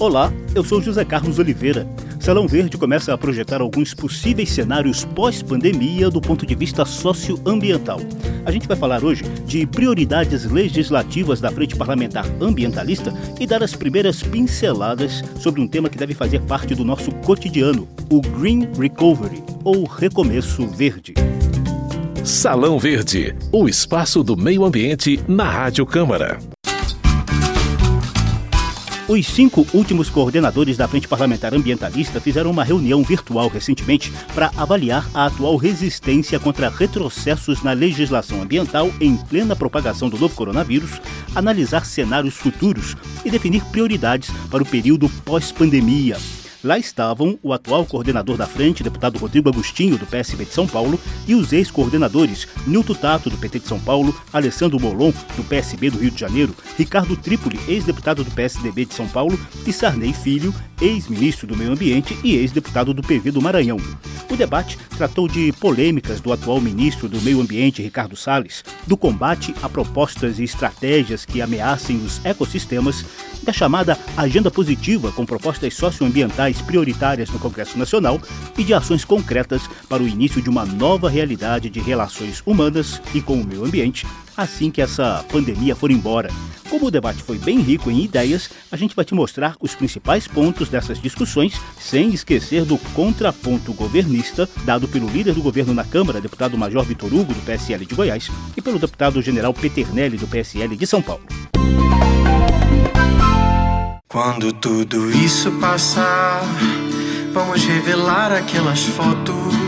Olá, 0.00 0.32
eu 0.54 0.64
sou 0.64 0.80
José 0.80 1.04
Carlos 1.04 1.38
Oliveira. 1.38 1.86
Salão 2.18 2.48
Verde 2.48 2.78
começa 2.78 3.12
a 3.12 3.18
projetar 3.18 3.60
alguns 3.60 3.92
possíveis 3.92 4.48
cenários 4.48 5.04
pós-pandemia 5.04 6.08
do 6.08 6.22
ponto 6.22 6.46
de 6.46 6.54
vista 6.54 6.86
socioambiental. 6.86 8.00
A 8.46 8.50
gente 8.50 8.66
vai 8.66 8.78
falar 8.78 9.04
hoje 9.04 9.24
de 9.44 9.66
prioridades 9.66 10.46
legislativas 10.46 11.38
da 11.38 11.52
Frente 11.52 11.76
Parlamentar 11.76 12.24
Ambientalista 12.40 13.12
e 13.38 13.46
dar 13.46 13.62
as 13.62 13.74
primeiras 13.74 14.22
pinceladas 14.22 15.22
sobre 15.38 15.60
um 15.60 15.68
tema 15.68 15.90
que 15.90 15.98
deve 15.98 16.14
fazer 16.14 16.40
parte 16.44 16.74
do 16.74 16.82
nosso 16.82 17.12
cotidiano, 17.16 17.86
o 18.10 18.22
Green 18.22 18.70
Recovery, 18.78 19.44
ou 19.62 19.84
Recomeço 19.84 20.66
Verde. 20.66 21.12
Salão 22.24 22.78
Verde, 22.78 23.36
o 23.52 23.68
espaço 23.68 24.22
do 24.22 24.34
meio 24.34 24.64
ambiente 24.64 25.20
na 25.28 25.44
Rádio 25.44 25.84
Câmara. 25.84 26.38
Os 29.10 29.26
cinco 29.26 29.66
últimos 29.74 30.08
coordenadores 30.08 30.76
da 30.76 30.86
Frente 30.86 31.08
Parlamentar 31.08 31.52
Ambientalista 31.52 32.20
fizeram 32.20 32.48
uma 32.48 32.62
reunião 32.62 33.02
virtual 33.02 33.48
recentemente 33.48 34.12
para 34.32 34.52
avaliar 34.56 35.10
a 35.12 35.26
atual 35.26 35.56
resistência 35.56 36.38
contra 36.38 36.68
retrocessos 36.68 37.60
na 37.60 37.72
legislação 37.72 38.40
ambiental 38.40 38.88
em 39.00 39.16
plena 39.16 39.56
propagação 39.56 40.08
do 40.08 40.16
novo 40.16 40.36
coronavírus, 40.36 41.00
analisar 41.34 41.86
cenários 41.86 42.34
futuros 42.34 42.96
e 43.24 43.30
definir 43.32 43.64
prioridades 43.64 44.30
para 44.48 44.62
o 44.62 44.66
período 44.66 45.08
pós-pandemia. 45.24 46.16
Lá 46.62 46.78
estavam 46.78 47.38
o 47.42 47.52
atual 47.52 47.86
coordenador 47.86 48.36
da 48.36 48.46
frente, 48.46 48.82
deputado 48.82 49.18
Rodrigo 49.18 49.48
Agostinho, 49.48 49.96
do 49.96 50.06
PSB 50.06 50.44
de 50.44 50.52
São 50.52 50.66
Paulo, 50.66 51.00
e 51.26 51.34
os 51.34 51.52
ex-coordenadores 51.52 52.46
Nilton 52.66 52.94
Tato, 52.94 53.30
do 53.30 53.38
PT 53.38 53.60
de 53.60 53.68
São 53.68 53.80
Paulo, 53.80 54.14
Alessandro 54.32 54.78
Molon, 54.78 55.12
do 55.36 55.44
PSB 55.44 55.90
do 55.90 55.98
Rio 55.98 56.10
de 56.10 56.20
Janeiro, 56.20 56.54
Ricardo 56.76 57.16
Trípoli, 57.16 57.58
ex-deputado 57.66 58.22
do 58.22 58.30
PSDB 58.30 58.84
de 58.84 58.94
São 58.94 59.08
Paulo, 59.08 59.38
e 59.66 59.72
Sarney 59.72 60.12
Filho, 60.12 60.54
ex-ministro 60.80 61.46
do 61.46 61.56
Meio 61.56 61.72
Ambiente 61.72 62.18
e 62.22 62.36
ex-deputado 62.36 62.92
do 62.92 63.02
PV 63.02 63.30
do 63.30 63.40
Maranhão. 63.40 63.78
O 64.30 64.36
debate 64.36 64.78
tratou 64.96 65.26
de 65.26 65.52
polêmicas 65.54 66.20
do 66.20 66.32
atual 66.32 66.60
ministro 66.60 67.08
do 67.08 67.20
Meio 67.20 67.40
Ambiente, 67.40 67.82
Ricardo 67.82 68.16
Salles, 68.16 68.64
do 68.86 68.96
combate 68.96 69.52
a 69.60 69.68
propostas 69.68 70.38
e 70.38 70.44
estratégias 70.44 71.24
que 71.24 71.42
ameacem 71.42 71.96
os 71.96 72.24
ecossistemas, 72.24 73.04
da 73.42 73.52
chamada 73.52 73.98
Agenda 74.16 74.50
Positiva 74.50 75.10
com 75.12 75.26
propostas 75.26 75.74
socioambientais 75.74 76.60
prioritárias 76.60 77.30
no 77.30 77.38
Congresso 77.38 77.78
Nacional 77.78 78.20
e 78.56 78.62
de 78.62 78.74
ações 78.74 79.04
concretas 79.04 79.62
para 79.88 80.02
o 80.02 80.08
início 80.08 80.42
de 80.42 80.50
uma 80.50 80.64
nova 80.64 81.08
realidade 81.08 81.70
de 81.70 81.80
relações 81.80 82.42
humanas 82.46 83.00
e 83.14 83.20
com 83.20 83.40
o 83.40 83.44
meio 83.44 83.64
ambiente 83.64 84.06
assim 84.40 84.70
que 84.70 84.80
essa 84.80 85.24
pandemia 85.30 85.76
for 85.76 85.90
embora. 85.90 86.30
Como 86.68 86.86
o 86.86 86.90
debate 86.90 87.22
foi 87.22 87.36
bem 87.36 87.60
rico 87.60 87.90
em 87.90 88.04
ideias, 88.04 88.48
a 88.70 88.76
gente 88.76 88.94
vai 88.94 89.04
te 89.04 89.14
mostrar 89.14 89.56
os 89.60 89.74
principais 89.74 90.28
pontos 90.28 90.68
dessas 90.68 91.00
discussões, 91.00 91.60
sem 91.78 92.10
esquecer 92.10 92.64
do 92.64 92.78
contraponto 92.94 93.72
governista 93.72 94.48
dado 94.64 94.86
pelo 94.86 95.08
líder 95.08 95.34
do 95.34 95.42
governo 95.42 95.74
na 95.74 95.84
Câmara, 95.84 96.20
deputado 96.20 96.56
Major 96.56 96.84
Vitor 96.84 97.12
Hugo, 97.12 97.34
do 97.34 97.40
PSL 97.42 97.84
de 97.84 97.94
Goiás, 97.94 98.30
e 98.56 98.62
pelo 98.62 98.78
deputado 98.78 99.20
general 99.20 99.52
Peternelli, 99.52 100.16
do 100.16 100.28
PSL 100.28 100.76
de 100.76 100.86
São 100.86 101.02
Paulo. 101.02 101.24
Quando 104.06 104.52
tudo 104.52 105.10
isso 105.10 105.50
passar, 105.52 106.42
vamos 107.32 107.64
revelar 107.64 108.32
aquelas 108.32 108.80
fotos 108.80 109.59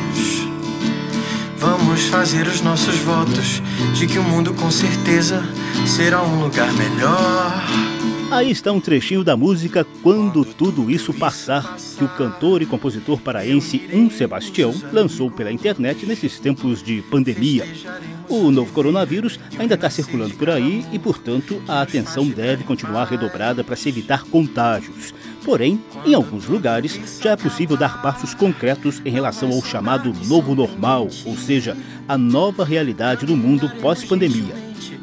Vamos 1.62 2.06
fazer 2.06 2.48
os 2.48 2.60
nossos 2.60 2.96
votos 2.96 3.62
de 3.94 4.08
que 4.08 4.18
o 4.18 4.22
mundo 4.24 4.52
com 4.52 4.68
certeza 4.68 5.44
será 5.86 6.20
um 6.20 6.42
lugar 6.42 6.72
melhor. 6.72 7.62
Aí 8.32 8.50
está 8.50 8.72
um 8.72 8.80
trechinho 8.80 9.22
da 9.22 9.36
música 9.36 9.86
Quando 10.02 10.44
Tudo 10.44 10.90
Isso 10.90 11.14
Passar, 11.14 11.76
que 11.96 12.02
o 12.02 12.08
cantor 12.08 12.62
e 12.62 12.66
compositor 12.66 13.20
paraense 13.20 13.88
Um 13.92 14.10
Sebastião 14.10 14.74
lançou 14.92 15.30
pela 15.30 15.52
internet 15.52 16.04
nesses 16.04 16.40
tempos 16.40 16.82
de 16.82 17.00
pandemia. 17.02 17.64
O 18.28 18.50
novo 18.50 18.72
coronavírus 18.72 19.38
ainda 19.56 19.76
está 19.76 19.88
circulando 19.88 20.34
por 20.34 20.50
aí 20.50 20.84
e, 20.92 20.98
portanto, 20.98 21.62
a 21.68 21.80
atenção 21.80 22.26
deve 22.26 22.64
continuar 22.64 23.04
redobrada 23.04 23.62
para 23.62 23.76
se 23.76 23.88
evitar 23.88 24.24
contágios. 24.24 25.14
Porém, 25.44 25.80
em 26.06 26.14
alguns 26.14 26.46
lugares, 26.46 27.18
já 27.20 27.32
é 27.32 27.36
possível 27.36 27.76
dar 27.76 28.00
passos 28.00 28.32
concretos 28.32 29.02
em 29.04 29.10
relação 29.10 29.50
ao 29.50 29.62
chamado 29.62 30.12
novo 30.26 30.54
normal, 30.54 31.08
ou 31.24 31.36
seja, 31.36 31.76
a 32.06 32.16
nova 32.16 32.64
realidade 32.64 33.26
do 33.26 33.36
mundo 33.36 33.68
pós-pandemia. 33.80 34.54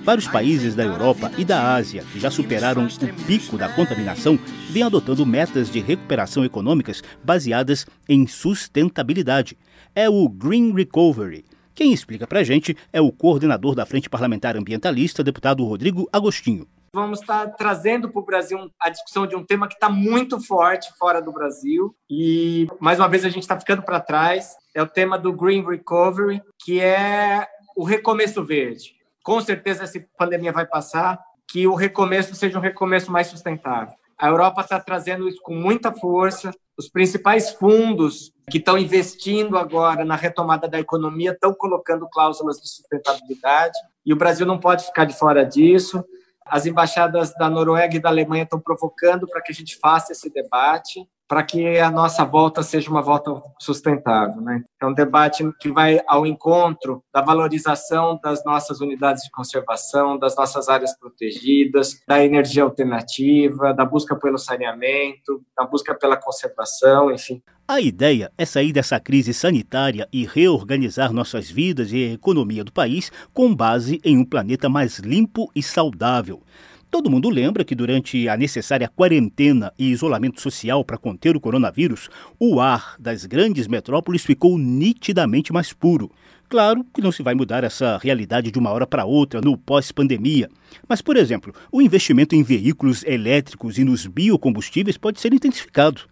Vários 0.01 0.27
países 0.27 0.75
da 0.75 0.83
Europa 0.83 1.29
e 1.37 1.43
da 1.43 1.75
Ásia, 1.75 2.05
que 2.11 2.19
já 2.19 2.31
superaram 2.31 2.87
o 2.87 3.23
pico 3.25 3.57
da 3.57 3.67
contaminação, 3.67 4.39
vêm 4.69 4.83
adotando 4.83 5.25
metas 5.25 5.69
de 5.69 5.79
recuperação 5.79 6.45
econômicas 6.45 7.03
baseadas 7.23 7.85
em 8.07 8.25
sustentabilidade. 8.25 9.57
É 9.93 10.09
o 10.09 10.27
Green 10.29 10.73
Recovery. 10.73 11.43
Quem 11.75 11.93
explica 11.93 12.25
pra 12.25 12.43
gente 12.43 12.75
é 12.93 13.01
o 13.01 13.11
coordenador 13.11 13.75
da 13.75 13.85
Frente 13.85 14.09
Parlamentar 14.09 14.55
Ambientalista, 14.55 15.23
deputado 15.23 15.65
Rodrigo 15.65 16.09
Agostinho. 16.11 16.65
Vamos 16.93 17.21
estar 17.21 17.47
trazendo 17.55 18.09
para 18.09 18.19
o 18.19 18.25
Brasil 18.25 18.71
a 18.79 18.89
discussão 18.89 19.27
de 19.27 19.35
um 19.35 19.45
tema 19.45 19.67
que 19.67 19.75
está 19.75 19.89
muito 19.89 20.41
forte 20.41 20.91
fora 20.97 21.21
do 21.21 21.31
Brasil 21.31 21.95
e, 22.09 22.67
mais 22.79 22.99
uma 22.99 23.07
vez, 23.07 23.23
a 23.23 23.29
gente 23.29 23.43
está 23.43 23.59
ficando 23.59 23.83
para 23.83 23.99
trás. 23.99 24.55
É 24.73 24.81
o 24.81 24.87
tema 24.87 25.17
do 25.17 25.31
Green 25.31 25.63
Recovery, 25.63 26.41
que 26.63 26.79
é 26.79 27.47
o 27.75 27.83
recomeço 27.83 28.43
verde. 28.43 28.95
Com 29.23 29.39
certeza, 29.39 29.83
essa 29.83 30.03
pandemia 30.17 30.51
vai 30.51 30.65
passar, 30.65 31.19
que 31.47 31.67
o 31.67 31.75
recomeço 31.75 32.33
seja 32.33 32.57
um 32.57 32.61
recomeço 32.61 33.11
mais 33.11 33.27
sustentável. 33.27 33.93
A 34.17 34.27
Europa 34.27 34.61
está 34.61 34.79
trazendo 34.79 35.29
isso 35.29 35.41
com 35.41 35.55
muita 35.55 35.93
força. 35.93 36.51
Os 36.77 36.89
principais 36.89 37.51
fundos 37.51 38.33
que 38.49 38.57
estão 38.57 38.77
investindo 38.77 39.57
agora 39.57 40.03
na 40.03 40.15
retomada 40.15 40.67
da 40.67 40.79
economia 40.79 41.31
estão 41.31 41.53
colocando 41.53 42.09
cláusulas 42.09 42.57
de 42.57 42.67
sustentabilidade 42.67 43.77
e 44.05 44.11
o 44.11 44.17
Brasil 44.17 44.45
não 44.45 44.59
pode 44.59 44.85
ficar 44.85 45.05
de 45.05 45.13
fora 45.13 45.45
disso. 45.45 46.03
As 46.45 46.65
embaixadas 46.65 47.33
da 47.35 47.49
Noruega 47.49 47.95
e 47.95 47.99
da 47.99 48.09
Alemanha 48.09 48.43
estão 48.43 48.59
provocando 48.59 49.27
para 49.27 49.41
que 49.41 49.51
a 49.51 49.55
gente 49.55 49.77
faça 49.77 50.11
esse 50.11 50.29
debate, 50.29 51.07
para 51.29 51.43
que 51.43 51.77
a 51.77 51.91
nossa 51.91 52.25
volta 52.25 52.63
seja 52.63 52.89
uma 52.89 53.03
volta 53.03 53.31
sustentável. 53.59 54.41
Né? 54.41 54.63
É 54.81 54.85
um 54.85 54.93
debate 54.93 55.47
que 55.59 55.71
vai 55.71 56.01
ao 56.07 56.25
encontro 56.25 57.03
da 57.13 57.21
valorização 57.21 58.19
das 58.21 58.43
nossas 58.43 58.81
unidades 58.81 59.23
de 59.23 59.29
conservação, 59.29 60.17
das 60.17 60.35
nossas 60.35 60.67
áreas 60.67 60.97
protegidas, 60.97 62.01
da 62.07 62.25
energia 62.25 62.63
alternativa, 62.63 63.71
da 63.75 63.85
busca 63.85 64.15
pelo 64.15 64.39
saneamento, 64.39 65.43
da 65.55 65.65
busca 65.65 65.93
pela 65.93 66.17
conservação, 66.17 67.11
enfim. 67.11 67.43
A 67.71 67.79
ideia 67.79 68.31
é 68.35 68.45
sair 68.45 68.73
dessa 68.73 68.99
crise 68.99 69.31
sanitária 69.31 70.09
e 70.11 70.25
reorganizar 70.25 71.13
nossas 71.13 71.51
vidas 71.51 71.93
e 71.93 71.97
a 71.97 72.13
economia 72.13 72.63
do 72.63 72.71
país 72.71 73.11
com 73.31 73.53
base 73.53 74.01
em 74.03 74.17
um 74.17 74.25
planeta 74.25 74.67
mais 74.67 74.97
limpo 74.97 75.51
e 75.55 75.61
saudável. 75.61 76.41
Todo 76.89 77.11
mundo 77.11 77.29
lembra 77.29 77.63
que 77.63 77.75
durante 77.75 78.27
a 78.27 78.35
necessária 78.35 78.87
quarentena 78.87 79.71
e 79.77 79.91
isolamento 79.91 80.41
social 80.41 80.83
para 80.83 80.97
conter 80.97 81.35
o 81.35 81.39
coronavírus, 81.39 82.09
o 82.39 82.59
ar 82.59 82.95
das 82.97 83.23
grandes 83.27 83.67
metrópoles 83.67 84.25
ficou 84.25 84.57
nitidamente 84.57 85.53
mais 85.53 85.71
puro. 85.71 86.11
Claro 86.49 86.83
que 86.91 87.03
não 87.03 87.11
se 87.11 87.21
vai 87.21 87.35
mudar 87.35 87.63
essa 87.63 87.99
realidade 88.01 88.49
de 88.49 88.57
uma 88.57 88.71
hora 88.71 88.87
para 88.87 89.05
outra 89.05 89.41
no 89.41 89.55
pós-pandemia. 89.55 90.49
Mas, 90.87 91.03
por 91.03 91.15
exemplo, 91.15 91.53
o 91.71 91.83
investimento 91.83 92.33
em 92.33 92.41
veículos 92.41 93.03
elétricos 93.03 93.77
e 93.77 93.83
nos 93.83 94.07
biocombustíveis 94.07 94.97
pode 94.97 95.21
ser 95.21 95.31
intensificado. 95.35 96.09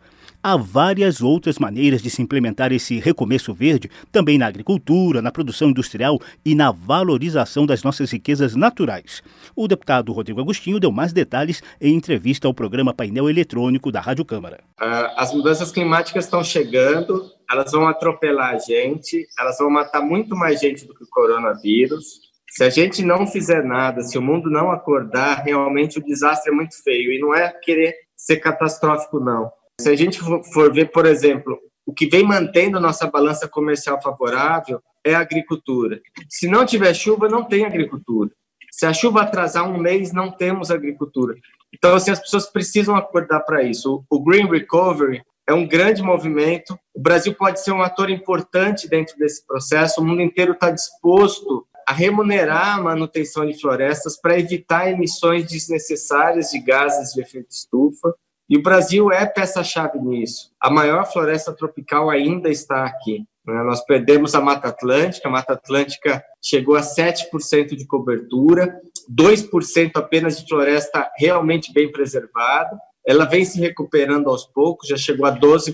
Há 0.49 0.55
várias 0.55 1.21
outras 1.21 1.59
maneiras 1.59 2.01
de 2.01 2.09
se 2.09 2.21
implementar 2.21 2.71
esse 2.71 2.99
recomeço 2.99 3.53
verde, 3.53 3.91
também 4.13 4.37
na 4.37 4.47
agricultura, 4.47 5.21
na 5.21 5.29
produção 5.29 5.71
industrial 5.71 6.21
e 6.45 6.55
na 6.55 6.71
valorização 6.71 7.65
das 7.65 7.83
nossas 7.83 8.11
riquezas 8.11 8.55
naturais. 8.55 9.21
O 9.53 9.67
deputado 9.67 10.13
Rodrigo 10.13 10.39
Agostinho 10.39 10.79
deu 10.79 10.89
mais 10.89 11.11
detalhes 11.11 11.61
em 11.81 11.93
entrevista 11.93 12.47
ao 12.47 12.53
programa 12.53 12.93
Painel 12.93 13.29
Eletrônico 13.29 13.91
da 13.91 13.99
Rádio 13.99 14.23
Câmara. 14.23 14.61
Uh, 14.79 15.11
as 15.17 15.33
mudanças 15.33 15.69
climáticas 15.69 16.23
estão 16.23 16.41
chegando, 16.41 17.29
elas 17.51 17.69
vão 17.73 17.85
atropelar 17.85 18.55
a 18.55 18.57
gente, 18.57 19.27
elas 19.37 19.57
vão 19.57 19.69
matar 19.69 20.01
muito 20.01 20.33
mais 20.33 20.61
gente 20.61 20.87
do 20.87 20.95
que 20.95 21.03
o 21.03 21.09
coronavírus. 21.09 22.21
Se 22.51 22.63
a 22.63 22.69
gente 22.69 23.03
não 23.03 23.27
fizer 23.27 23.65
nada, 23.65 24.01
se 24.01 24.17
o 24.17 24.21
mundo 24.21 24.49
não 24.49 24.71
acordar, 24.71 25.43
realmente 25.43 25.99
o 25.99 26.01
desastre 26.05 26.53
é 26.53 26.55
muito 26.55 26.81
feio. 26.81 27.11
E 27.11 27.19
não 27.19 27.35
é 27.35 27.49
querer 27.49 27.93
ser 28.15 28.37
catastrófico, 28.37 29.19
não. 29.19 29.51
Se 29.79 29.89
a 29.89 29.95
gente 29.95 30.19
for 30.19 30.73
ver, 30.73 30.91
por 30.91 31.05
exemplo, 31.05 31.59
o 31.85 31.93
que 31.93 32.07
vem 32.07 32.23
mantendo 32.23 32.79
nossa 32.79 33.07
balança 33.07 33.47
comercial 33.47 34.01
favorável 34.01 34.81
é 35.03 35.13
a 35.13 35.19
agricultura. 35.19 36.01
Se 36.27 36.47
não 36.47 36.65
tiver 36.65 36.93
chuva, 36.93 37.29
não 37.29 37.43
tem 37.43 37.63
agricultura. 37.63 38.31
Se 38.71 38.85
a 38.85 38.93
chuva 38.93 39.21
atrasar 39.21 39.69
um 39.69 39.77
mês, 39.77 40.11
não 40.11 40.31
temos 40.31 40.71
agricultura. 40.71 41.35
Então, 41.73 41.95
assim, 41.95 42.11
as 42.11 42.19
pessoas 42.19 42.47
precisam 42.47 42.95
acordar 42.95 43.41
para 43.41 43.63
isso. 43.63 44.03
O 44.09 44.23
Green 44.23 44.49
Recovery 44.49 45.21
é 45.47 45.53
um 45.53 45.67
grande 45.67 46.01
movimento. 46.01 46.77
O 46.93 46.99
Brasil 46.99 47.33
pode 47.33 47.61
ser 47.63 47.71
um 47.71 47.81
ator 47.81 48.09
importante 48.09 48.89
dentro 48.89 49.17
desse 49.17 49.45
processo. 49.45 50.01
O 50.01 50.05
mundo 50.05 50.21
inteiro 50.21 50.53
está 50.53 50.71
disposto 50.71 51.65
a 51.87 51.93
remunerar 51.93 52.77
a 52.77 52.81
manutenção 52.81 53.45
de 53.45 53.59
florestas 53.59 54.19
para 54.19 54.37
evitar 54.37 54.91
emissões 54.91 55.47
desnecessárias 55.47 56.49
de 56.49 56.59
gases 56.59 57.13
de 57.13 57.21
efeito 57.21 57.51
estufa. 57.51 58.13
E 58.49 58.57
o 58.57 58.61
Brasil 58.61 59.11
é 59.11 59.25
peça-chave 59.25 59.99
nisso. 59.99 60.51
A 60.59 60.69
maior 60.69 61.05
floresta 61.05 61.53
tropical 61.53 62.09
ainda 62.09 62.49
está 62.49 62.85
aqui. 62.85 63.25
Né? 63.45 63.61
Nós 63.63 63.83
perdemos 63.85 64.35
a 64.35 64.41
Mata 64.41 64.69
Atlântica, 64.69 65.27
a 65.27 65.31
Mata 65.31 65.53
Atlântica 65.53 66.23
chegou 66.41 66.75
a 66.75 66.81
7% 66.81 67.75
de 67.75 67.85
cobertura, 67.85 68.79
2% 69.09 69.91
apenas 69.95 70.39
de 70.39 70.47
floresta 70.47 71.09
realmente 71.17 71.73
bem 71.73 71.91
preservada. 71.91 72.77
Ela 73.05 73.25
vem 73.25 73.43
se 73.43 73.59
recuperando 73.59 74.29
aos 74.29 74.45
poucos, 74.45 74.87
já 74.87 74.97
chegou 74.97 75.25
a 75.25 75.37
12%, 75.37 75.73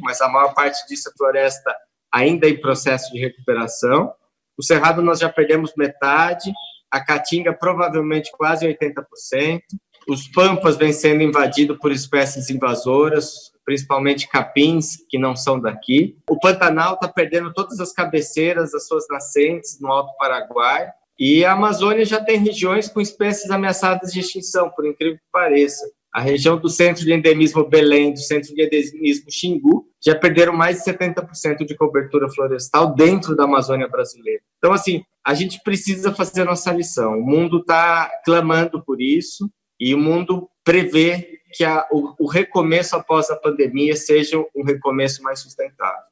mas 0.00 0.20
a 0.20 0.28
maior 0.28 0.54
parte 0.54 0.86
disso 0.86 1.08
é 1.08 1.12
floresta 1.16 1.74
ainda 2.12 2.48
em 2.48 2.60
processo 2.60 3.12
de 3.12 3.18
recuperação. 3.18 4.12
O 4.56 4.62
Cerrado 4.62 5.02
nós 5.02 5.20
já 5.20 5.28
perdemos 5.28 5.72
metade, 5.76 6.50
a 6.90 7.04
Caatinga 7.04 7.52
provavelmente 7.52 8.30
quase 8.32 8.66
80%. 8.66 9.60
Os 10.08 10.26
Pampas 10.26 10.78
vêm 10.78 10.90
sendo 10.90 11.22
invadidos 11.22 11.76
por 11.76 11.92
espécies 11.92 12.48
invasoras, 12.48 13.52
principalmente 13.62 14.26
capins 14.26 14.96
que 15.06 15.18
não 15.18 15.36
são 15.36 15.60
daqui. 15.60 16.16
O 16.30 16.40
Pantanal 16.40 16.94
está 16.94 17.06
perdendo 17.06 17.52
todas 17.52 17.78
as 17.78 17.92
cabeceiras 17.92 18.72
das 18.72 18.86
suas 18.86 19.04
nascentes 19.10 19.78
no 19.78 19.92
Alto 19.92 20.16
Paraguai. 20.16 20.88
E 21.18 21.44
a 21.44 21.52
Amazônia 21.52 22.06
já 22.06 22.24
tem 22.24 22.38
regiões 22.38 22.88
com 22.88 23.02
espécies 23.02 23.50
ameaçadas 23.50 24.10
de 24.10 24.20
extinção, 24.20 24.70
por 24.70 24.86
incrível 24.86 25.18
que 25.18 25.24
pareça. 25.30 25.84
A 26.14 26.22
região 26.22 26.56
do 26.56 26.70
centro 26.70 27.04
de 27.04 27.12
endemismo 27.12 27.68
Belém, 27.68 28.14
do 28.14 28.20
centro 28.20 28.54
de 28.54 28.64
endemismo 28.64 29.30
Xingu, 29.30 29.84
já 30.02 30.14
perderam 30.14 30.54
mais 30.54 30.78
de 30.78 30.84
70% 30.84 31.66
de 31.66 31.76
cobertura 31.76 32.30
florestal 32.30 32.94
dentro 32.94 33.36
da 33.36 33.44
Amazônia 33.44 33.86
brasileira. 33.86 34.40
Então, 34.56 34.72
assim, 34.72 35.02
a 35.22 35.34
gente 35.34 35.60
precisa 35.62 36.14
fazer 36.14 36.42
a 36.42 36.46
nossa 36.46 36.72
lição. 36.72 37.18
O 37.18 37.26
mundo 37.26 37.58
está 37.58 38.10
clamando 38.24 38.82
por 38.82 39.02
isso 39.02 39.50
e 39.78 39.94
o 39.94 39.98
mundo 39.98 40.48
prevê 40.64 41.40
que 41.52 41.64
a, 41.64 41.86
o, 41.90 42.14
o 42.18 42.26
recomeço 42.26 42.96
após 42.96 43.30
a 43.30 43.36
pandemia 43.36 43.96
seja 43.96 44.38
um 44.54 44.62
recomeço 44.62 45.22
mais 45.22 45.40
sustentável. 45.40 46.02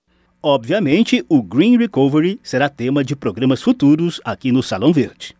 Obviamente, 0.42 1.24
o 1.28 1.42
Green 1.42 1.76
Recovery 1.76 2.38
será 2.42 2.68
tema 2.68 3.02
de 3.02 3.16
programas 3.16 3.62
futuros 3.62 4.20
aqui 4.24 4.52
no 4.52 4.62
Salão 4.62 4.92
Verde. 4.92 5.34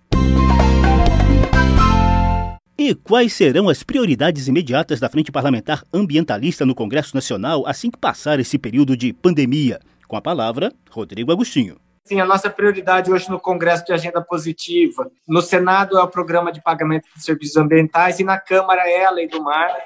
E 2.78 2.94
quais 2.94 3.32
serão 3.32 3.68
as 3.68 3.82
prioridades 3.82 4.48
imediatas 4.48 5.00
da 5.00 5.08
Frente 5.08 5.32
Parlamentar 5.32 5.82
Ambientalista 5.92 6.66
no 6.66 6.74
Congresso 6.74 7.14
Nacional 7.14 7.66
assim 7.66 7.90
que 7.90 7.98
passar 7.98 8.38
esse 8.38 8.58
período 8.58 8.96
de 8.96 9.12
pandemia? 9.14 9.80
Com 10.06 10.16
a 10.16 10.20
palavra, 10.20 10.72
Rodrigo 10.90 11.32
Agostinho. 11.32 11.78
Sim, 12.06 12.20
a 12.20 12.24
nossa 12.24 12.48
prioridade 12.48 13.10
hoje 13.10 13.28
no 13.28 13.40
Congresso 13.40 13.84
de 13.84 13.92
Agenda 13.92 14.22
Positiva. 14.22 15.10
No 15.26 15.42
Senado 15.42 15.98
é 15.98 16.02
o 16.02 16.08
Programa 16.08 16.52
de 16.52 16.62
Pagamento 16.62 17.08
de 17.16 17.20
Serviços 17.20 17.56
Ambientais 17.56 18.20
e 18.20 18.24
na 18.24 18.38
Câmara 18.38 18.88
é 18.88 19.04
a 19.04 19.10
Lei 19.10 19.26
do 19.26 19.42
Mar, 19.42 19.76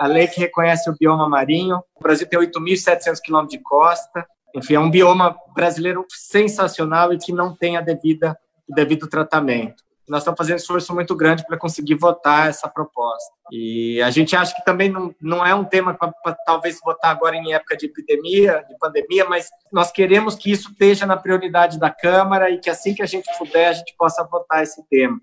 a 0.00 0.06
lei 0.08 0.26
que 0.26 0.40
reconhece 0.40 0.90
o 0.90 0.96
bioma 0.98 1.28
marinho. 1.28 1.80
O 1.94 2.02
Brasil 2.02 2.26
tem 2.28 2.36
8.700 2.36 3.20
quilômetros 3.22 3.56
de 3.56 3.62
costa. 3.62 4.26
Enfim, 4.56 4.74
é 4.74 4.80
um 4.80 4.90
bioma 4.90 5.36
brasileiro 5.54 6.04
sensacional 6.08 7.12
e 7.12 7.18
que 7.18 7.32
não 7.32 7.54
tem 7.54 7.76
a 7.76 7.80
devida, 7.80 8.36
o 8.68 8.74
devido 8.74 9.06
tratamento 9.06 9.87
nós 10.08 10.22
estamos 10.22 10.38
fazendo 10.38 10.54
um 10.54 10.58
esforço 10.58 10.94
muito 10.94 11.14
grande 11.14 11.44
para 11.46 11.56
conseguir 11.56 11.94
votar 11.94 12.48
essa 12.48 12.68
proposta. 12.68 13.32
E 13.50 14.00
a 14.02 14.10
gente 14.10 14.36
acha 14.36 14.54
que 14.54 14.64
também 14.64 14.90
não, 14.90 15.14
não 15.20 15.44
é 15.44 15.54
um 15.54 15.64
tema 15.64 15.94
para 15.94 16.12
talvez 16.44 16.78
votar 16.82 17.10
agora 17.10 17.36
em 17.36 17.52
época 17.52 17.76
de 17.76 17.86
epidemia, 17.86 18.64
de 18.68 18.76
pandemia, 18.78 19.24
mas 19.24 19.48
nós 19.72 19.90
queremos 19.90 20.34
que 20.34 20.50
isso 20.50 20.70
esteja 20.70 21.06
na 21.06 21.16
prioridade 21.16 21.78
da 21.78 21.90
Câmara 21.90 22.50
e 22.50 22.58
que 22.58 22.70
assim 22.70 22.94
que 22.94 23.02
a 23.02 23.06
gente 23.06 23.26
puder, 23.38 23.68
a 23.68 23.72
gente 23.72 23.94
possa 23.96 24.22
votar 24.24 24.62
esse 24.62 24.82
tema. 24.88 25.20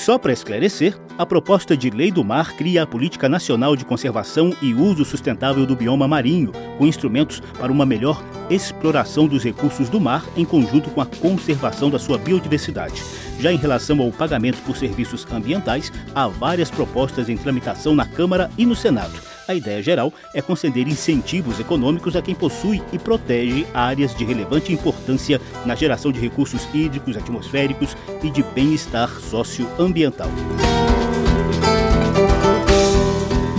Só 0.00 0.16
para 0.16 0.32
esclarecer, 0.32 0.98
a 1.18 1.26
proposta 1.26 1.76
de 1.76 1.90
Lei 1.90 2.10
do 2.10 2.24
Mar 2.24 2.56
cria 2.56 2.84
a 2.84 2.86
Política 2.86 3.28
Nacional 3.28 3.76
de 3.76 3.84
Conservação 3.84 4.50
e 4.62 4.72
Uso 4.72 5.04
Sustentável 5.04 5.66
do 5.66 5.76
Bioma 5.76 6.08
Marinho, 6.08 6.52
com 6.78 6.86
instrumentos 6.86 7.42
para 7.58 7.70
uma 7.70 7.84
melhor 7.84 8.24
exploração 8.48 9.26
dos 9.26 9.44
recursos 9.44 9.90
do 9.90 10.00
mar 10.00 10.24
em 10.38 10.46
conjunto 10.46 10.88
com 10.88 11.02
a 11.02 11.06
conservação 11.06 11.90
da 11.90 11.98
sua 11.98 12.16
biodiversidade. 12.16 13.02
Já 13.40 13.52
em 13.52 13.58
relação 13.58 14.00
ao 14.00 14.10
pagamento 14.10 14.62
por 14.62 14.74
serviços 14.74 15.26
ambientais, 15.30 15.92
há 16.14 16.26
várias 16.28 16.70
propostas 16.70 17.28
em 17.28 17.36
tramitação 17.36 17.94
na 17.94 18.06
Câmara 18.06 18.50
e 18.56 18.64
no 18.64 18.74
Senado. 18.74 19.29
A 19.50 19.54
ideia 19.54 19.82
geral 19.82 20.12
é 20.32 20.40
conceder 20.40 20.86
incentivos 20.86 21.58
econômicos 21.58 22.14
a 22.14 22.22
quem 22.22 22.36
possui 22.36 22.80
e 22.92 22.98
protege 23.00 23.66
áreas 23.74 24.14
de 24.14 24.24
relevante 24.24 24.72
importância 24.72 25.40
na 25.66 25.74
geração 25.74 26.12
de 26.12 26.20
recursos 26.20 26.68
hídricos, 26.72 27.16
atmosféricos 27.16 27.96
e 28.22 28.30
de 28.30 28.44
bem-estar 28.44 29.10
socioambiental. 29.18 30.28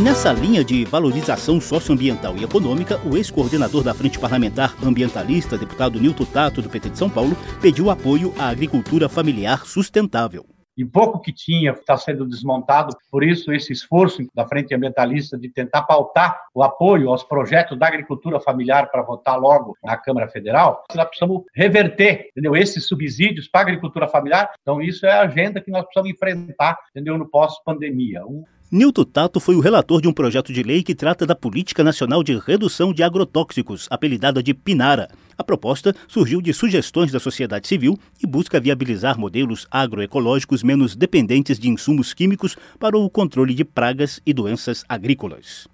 Nessa 0.02 0.32
linha 0.32 0.64
de 0.64 0.86
valorização 0.86 1.60
socioambiental 1.60 2.38
e 2.38 2.46
econômica, 2.46 2.98
o 3.06 3.18
ex-coordenador 3.18 3.84
da 3.84 3.94
Frente 3.94 4.18
Parlamentar 4.18 4.74
Ambientalista, 4.82 5.58
deputado 5.58 6.00
Nilton 6.00 6.24
Tato, 6.24 6.62
do 6.62 6.70
PT 6.70 6.92
de 6.92 6.98
São 6.98 7.10
Paulo, 7.10 7.36
pediu 7.62 7.90
apoio 7.90 8.34
à 8.40 8.48
agricultura 8.48 9.10
familiar 9.10 9.66
sustentável 9.66 10.46
e 10.82 10.86
pouco 10.86 11.20
que 11.20 11.32
tinha 11.32 11.72
está 11.72 11.96
sendo 11.98 12.26
desmontado. 12.26 12.96
Por 13.10 13.24
isso, 13.24 13.54
esse 13.54 13.72
esforço 13.72 14.26
da 14.34 14.48
Frente 14.48 14.74
Ambientalista 14.74 15.38
de 15.38 15.50
tentar 15.50 15.84
pautar 15.84 16.42
o 16.54 16.64
apoio 16.64 17.10
aos 17.10 17.24
projetos 17.24 17.78
da 17.78 17.88
agricultura 17.88 18.40
familiar 18.40 18.90
para 18.92 19.04
votar 19.04 19.40
logo 19.40 19.78
na 19.84 19.96
Câmara 19.96 20.28
Federal, 20.28 20.84
nós 20.96 21.08
precisamos 21.08 21.44
reverter 21.54 22.30
entendeu? 22.32 22.56
esses 22.56 22.88
subsídios 22.88 23.48
para 23.48 23.62
a 23.62 23.64
agricultura 23.64 24.08
familiar. 24.08 24.52
Então, 24.62 24.82
isso 24.82 25.06
é 25.06 25.12
a 25.12 25.22
agenda 25.22 25.62
que 25.62 25.72
nós 25.72 25.84
precisamos 25.84 26.10
enfrentar 26.10 26.78
entendeu? 26.90 27.18
no 27.18 27.30
pós-pandemia. 27.30 28.26
Um 28.26 28.44
Nilton 28.72 29.04
Tato 29.04 29.42
foi 29.42 29.54
o 29.56 29.60
relator 29.60 30.02
de 30.02 30.08
um 30.08 30.14
projeto 30.14 30.54
de 30.54 30.64
lei 30.64 30.82
que 30.82 30.96
trata 30.96 31.26
da 31.26 31.36
Política 31.36 31.84
Nacional 31.84 32.24
de 32.24 32.38
Redução 32.38 32.94
de 32.94 33.04
Agrotóxicos, 33.04 33.86
apelidada 33.92 34.42
de 34.42 34.54
PINARA. 34.54 35.10
A 35.42 35.44
proposta 35.44 35.96
surgiu 36.08 36.40
de 36.40 36.54
sugestões 36.54 37.12
da 37.12 37.20
sociedade 37.20 37.68
civil 37.68 37.98
e 38.24 38.28
busca 38.28 38.60
viabilizar 38.60 39.18
modelos 39.18 39.66
agroecológicos 39.72 40.62
menos 40.62 40.96
dependentes 40.96 41.58
de 41.58 41.68
insumos 41.68 42.14
químicos 42.14 42.56
para 42.78 42.96
o 42.96 43.10
controle 43.10 43.56
de 43.56 43.66
pragas 43.66 44.22
e 44.24 44.36
doenças 44.36 44.86
agrícolas. 44.88 45.68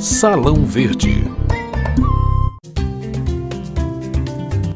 Salão 0.00 0.66
Verde. 0.66 1.22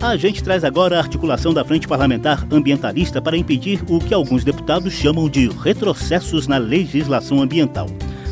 A 0.01 0.17
gente 0.17 0.45
traz 0.45 0.63
agora 0.63 0.97
a 0.97 1.01
articulação 1.01 1.53
da 1.53 1.65
Frente 1.65 1.89
Parlamentar 1.89 2.47
Ambientalista 2.53 3.21
para 3.21 3.37
impedir 3.37 3.83
o 3.89 3.99
que 3.99 4.15
alguns 4.15 4.45
deputados 4.45 4.93
chamam 4.93 5.29
de 5.29 5.49
retrocessos 5.49 6.47
na 6.47 6.59
legislação 6.59 7.43
ambiental. 7.43 7.89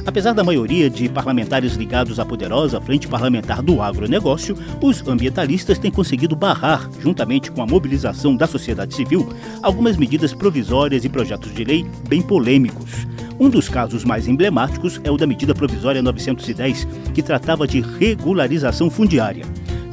Apesar 0.06 0.32
da 0.32 0.44
maioria 0.44 0.88
de 0.88 1.08
parlamentares 1.08 1.75
ligados 1.75 2.20
à 2.20 2.25
poderosa 2.25 2.80
Frente 2.80 3.08
Parlamentar 3.08 3.60
do 3.60 3.82
Agronegócio, 3.82 4.56
os 4.80 5.06
ambientalistas 5.06 5.78
têm 5.78 5.90
conseguido 5.90 6.36
barrar, 6.36 6.88
juntamente 7.00 7.50
com 7.50 7.60
a 7.60 7.66
mobilização 7.66 8.36
da 8.36 8.46
sociedade 8.46 8.94
civil, 8.94 9.28
algumas 9.60 9.96
medidas 9.96 10.32
provisórias 10.32 11.04
e 11.04 11.08
projetos 11.08 11.52
de 11.52 11.64
lei 11.64 11.84
bem 12.08 12.22
polêmicos. 12.22 13.04
Um 13.38 13.50
dos 13.50 13.68
casos 13.68 14.04
mais 14.04 14.28
emblemáticos 14.28 15.00
é 15.02 15.10
o 15.10 15.16
da 15.16 15.26
medida 15.26 15.54
provisória 15.54 16.00
910, 16.00 16.86
que 17.12 17.22
tratava 17.22 17.66
de 17.66 17.80
regularização 17.80 18.88
fundiária. 18.88 19.44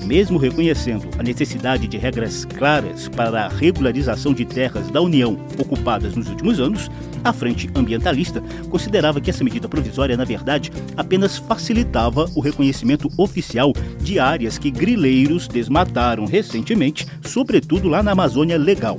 Mesmo 0.05 0.37
reconhecendo 0.37 1.07
a 1.17 1.23
necessidade 1.23 1.87
de 1.87 1.97
regras 1.97 2.43
claras 2.43 3.07
para 3.07 3.45
a 3.45 3.47
regularização 3.47 4.33
de 4.33 4.43
terras 4.43 4.91
da 4.91 5.01
União 5.01 5.37
ocupadas 5.57 6.13
nos 6.13 6.27
últimos 6.27 6.59
anos, 6.59 6.91
a 7.23 7.31
Frente 7.31 7.69
Ambientalista 7.73 8.43
considerava 8.69 9.21
que 9.21 9.29
essa 9.29 9.45
medida 9.45 9.69
provisória, 9.69 10.17
na 10.17 10.25
verdade, 10.25 10.71
apenas 10.97 11.37
facilitava 11.37 12.29
o 12.35 12.41
reconhecimento 12.41 13.09
oficial 13.17 13.71
de 14.01 14.19
áreas 14.19 14.57
que 14.57 14.69
grileiros 14.69 15.47
desmataram 15.47 16.25
recentemente, 16.25 17.07
sobretudo 17.25 17.87
lá 17.87 18.03
na 18.03 18.11
Amazônia 18.11 18.57
Legal. 18.57 18.97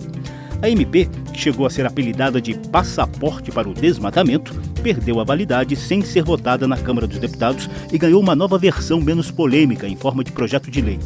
A 0.62 0.70
MP, 0.70 1.10
que 1.30 1.38
chegou 1.38 1.66
a 1.66 1.70
ser 1.70 1.84
apelidada 1.84 2.40
de 2.40 2.54
passaporte 2.70 3.50
para 3.50 3.68
o 3.68 3.74
desmatamento, 3.74 4.54
perdeu 4.84 5.18
a 5.18 5.24
validade 5.24 5.74
sem 5.76 6.02
ser 6.02 6.22
votada 6.22 6.68
na 6.68 6.76
Câmara 6.76 7.06
dos 7.06 7.18
Deputados 7.18 7.70
e 7.90 7.96
ganhou 7.96 8.20
uma 8.20 8.36
nova 8.36 8.58
versão 8.58 9.00
menos 9.00 9.30
polêmica 9.30 9.88
em 9.88 9.96
forma 9.96 10.22
de 10.22 10.30
projeto 10.30 10.70
de 10.70 10.82
lei. 10.82 10.98